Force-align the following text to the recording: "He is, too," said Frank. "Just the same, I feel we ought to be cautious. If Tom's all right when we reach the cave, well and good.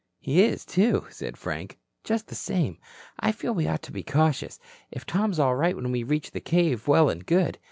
"He 0.19 0.41
is, 0.43 0.65
too," 0.65 1.05
said 1.11 1.37
Frank. 1.37 1.77
"Just 2.03 2.25
the 2.25 2.33
same, 2.33 2.79
I 3.19 3.31
feel 3.31 3.53
we 3.53 3.67
ought 3.67 3.83
to 3.83 3.91
be 3.91 4.01
cautious. 4.01 4.57
If 4.89 5.05
Tom's 5.05 5.37
all 5.37 5.55
right 5.55 5.75
when 5.75 5.91
we 5.91 6.01
reach 6.01 6.31
the 6.31 6.41
cave, 6.41 6.87
well 6.87 7.07
and 7.07 7.23
good. 7.23 7.59